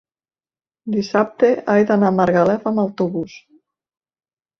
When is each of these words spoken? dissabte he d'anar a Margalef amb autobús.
dissabte 0.93 1.49
he 1.73 1.83
d'anar 1.91 2.07
a 2.13 2.15
Margalef 2.21 2.65
amb 2.71 2.83
autobús. 2.85 3.37